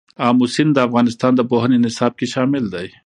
آمو 0.27 0.45
سیند 0.53 0.71
د 0.75 0.79
افغانستان 0.87 1.31
د 1.35 1.41
پوهنې 1.49 1.77
نصاب 1.85 2.11
کې 2.19 2.27
شامل 2.33 2.63
دی. 2.73 2.87